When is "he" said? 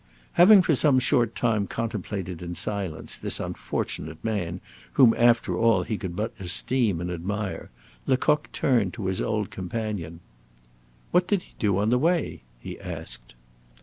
5.83-5.95, 11.43-11.53, 12.59-12.79